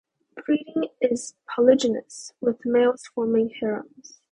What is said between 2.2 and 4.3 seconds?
with males forming harems.